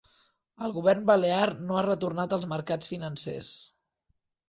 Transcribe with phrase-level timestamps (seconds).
[0.67, 3.55] El govern balear no ha retornat als mercats financers